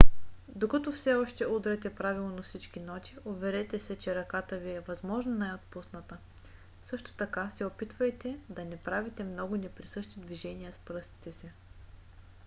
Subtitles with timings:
[0.55, 5.53] докато все още удряте правилно всички ноти уверете се че ръката ви е възможно най-
[5.55, 6.17] отпусната;
[6.83, 11.49] също така се опитайте да не правите много неприсъщи движения с пръстите си